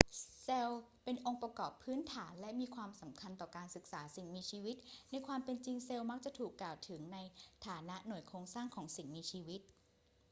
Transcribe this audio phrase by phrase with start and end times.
[0.43, 4.75] เซลล์ เป็นองค์ประกอบพื้นฐานและมีความสำคัญต่อการศึกษาสิ่งมีชีวิต
[5.11, 7.17] ในความเป็นจริงเซลล์มักจะถูกกล่าวถึงใน
[7.67, 9.61] ฐานะ หน่วยโครงสร้างของสิ่งมีชีวิต